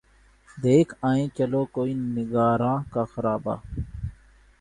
دیکھ 0.57 0.93
آئیں 1.09 1.27
چلو 1.37 1.61
کوئے 1.73 1.93
نگاراں 2.15 2.77
کا 2.93 3.03
خرابہ 3.11 3.55